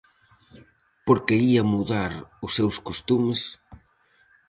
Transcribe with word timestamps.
Por 1.05 1.17
que 1.25 1.35
ía 1.51 1.63
mudar 1.73 2.13
os 2.45 2.51
seus 2.57 2.75
costumes? 2.87 3.41